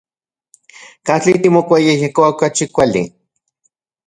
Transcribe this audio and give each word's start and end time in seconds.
¿Katli 1.07 1.39
timokuayejkoua 1.43 2.29
okachi 2.33 2.65
kuali? 2.73 3.01